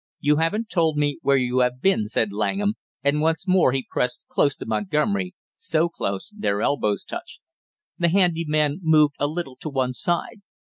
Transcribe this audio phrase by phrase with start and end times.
[0.19, 4.23] "You haven't told me where you have been," said Langham, and once more he pressed
[4.27, 7.39] close to Montgomery, so close their elbows touched.
[7.99, 10.41] The handy man moved a little to one side.